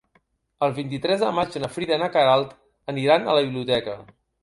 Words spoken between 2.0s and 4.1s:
na Queralt aniran a la biblioteca.